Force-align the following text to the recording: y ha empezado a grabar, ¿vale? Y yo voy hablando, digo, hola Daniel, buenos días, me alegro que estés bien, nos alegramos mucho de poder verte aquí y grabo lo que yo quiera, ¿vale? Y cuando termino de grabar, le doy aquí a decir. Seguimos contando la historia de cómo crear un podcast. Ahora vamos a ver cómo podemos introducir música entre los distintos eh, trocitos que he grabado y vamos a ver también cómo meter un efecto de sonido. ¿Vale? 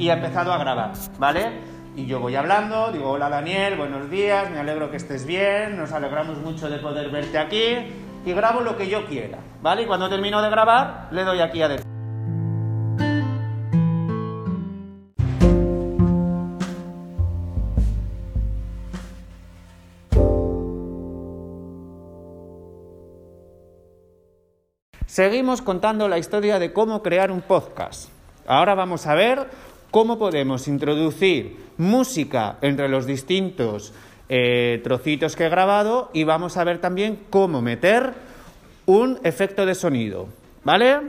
y 0.00 0.08
ha 0.08 0.14
empezado 0.14 0.50
a 0.50 0.56
grabar, 0.56 0.92
¿vale? 1.18 1.60
Y 1.94 2.06
yo 2.06 2.20
voy 2.20 2.34
hablando, 2.34 2.90
digo, 2.90 3.10
hola 3.10 3.28
Daniel, 3.28 3.76
buenos 3.76 4.08
días, 4.08 4.50
me 4.50 4.58
alegro 4.58 4.90
que 4.90 4.96
estés 4.96 5.26
bien, 5.26 5.76
nos 5.76 5.92
alegramos 5.92 6.38
mucho 6.38 6.70
de 6.70 6.78
poder 6.78 7.10
verte 7.10 7.36
aquí 7.36 7.76
y 8.24 8.32
grabo 8.32 8.62
lo 8.62 8.78
que 8.78 8.88
yo 8.88 9.04
quiera, 9.04 9.38
¿vale? 9.60 9.82
Y 9.82 9.86
cuando 9.86 10.08
termino 10.08 10.40
de 10.40 10.48
grabar, 10.48 11.08
le 11.10 11.22
doy 11.24 11.40
aquí 11.40 11.60
a 11.60 11.68
decir. 11.68 11.86
Seguimos 25.04 25.60
contando 25.60 26.08
la 26.08 26.16
historia 26.16 26.58
de 26.58 26.72
cómo 26.72 27.02
crear 27.02 27.30
un 27.30 27.42
podcast. 27.42 28.08
Ahora 28.46 28.74
vamos 28.74 29.06
a 29.06 29.14
ver 29.14 29.46
cómo 29.90 30.18
podemos 30.18 30.68
introducir 30.68 31.56
música 31.78 32.58
entre 32.62 32.88
los 32.88 33.06
distintos 33.06 33.92
eh, 34.28 34.80
trocitos 34.84 35.34
que 35.34 35.46
he 35.46 35.48
grabado 35.48 36.10
y 36.12 36.24
vamos 36.24 36.56
a 36.56 36.64
ver 36.64 36.80
también 36.80 37.18
cómo 37.30 37.60
meter 37.62 38.14
un 38.86 39.18
efecto 39.24 39.66
de 39.66 39.74
sonido. 39.74 40.28
¿Vale? 40.62 41.00